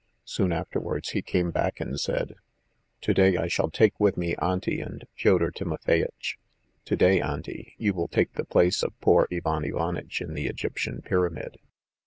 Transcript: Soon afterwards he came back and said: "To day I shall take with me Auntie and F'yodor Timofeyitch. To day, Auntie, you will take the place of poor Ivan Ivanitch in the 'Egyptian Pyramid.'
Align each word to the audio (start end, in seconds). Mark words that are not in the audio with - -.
Soon 0.25 0.51
afterwards 0.51 1.09
he 1.09 1.21
came 1.21 1.51
back 1.51 1.79
and 1.79 1.99
said: 1.99 2.33
"To 3.01 3.13
day 3.13 3.37
I 3.37 3.47
shall 3.47 3.69
take 3.69 3.99
with 3.99 4.17
me 4.17 4.35
Auntie 4.37 4.81
and 4.81 5.05
F'yodor 5.15 5.53
Timofeyitch. 5.53 6.39
To 6.85 6.95
day, 6.95 7.21
Auntie, 7.21 7.75
you 7.77 7.93
will 7.93 8.07
take 8.07 8.33
the 8.33 8.43
place 8.43 8.81
of 8.81 8.99
poor 8.99 9.27
Ivan 9.31 9.63
Ivanitch 9.63 10.19
in 10.19 10.33
the 10.33 10.47
'Egyptian 10.47 11.03
Pyramid.' 11.03 11.59